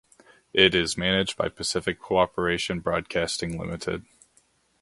It 0.55 0.73
is 0.73 0.97
managed 0.97 1.37
by 1.37 1.47
Pacific 1.49 1.99
Cooperation 1.99 2.79
Broadcasting 2.79 3.59
Limited. 3.59 4.03